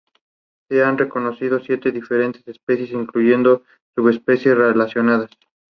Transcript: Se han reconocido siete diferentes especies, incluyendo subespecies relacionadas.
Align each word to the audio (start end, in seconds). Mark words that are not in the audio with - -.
Se 0.67 0.83
han 0.83 0.97
reconocido 0.97 1.59
siete 1.59 1.91
diferentes 1.91 2.47
especies, 2.47 2.89
incluyendo 2.89 3.61
subespecies 3.95 4.57
relacionadas. 4.57 5.29